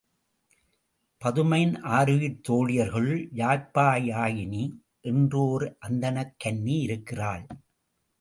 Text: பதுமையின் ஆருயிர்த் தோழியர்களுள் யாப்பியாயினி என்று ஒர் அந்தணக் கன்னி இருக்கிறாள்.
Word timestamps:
பதுமையின் 1.21 1.75
ஆருயிர்த் 1.83 2.39
தோழியர்களுள் 2.49 3.21
யாப்பியாயினி 3.35 4.63
என்று 5.01 5.39
ஒர் 5.43 5.75
அந்தணக் 5.79 6.33
கன்னி 6.37 6.79
இருக்கிறாள். 6.79 7.45